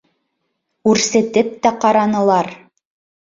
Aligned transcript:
Үрсетеп 0.93 1.51
тә 1.67 1.73
ҡаранылар. 1.85 2.51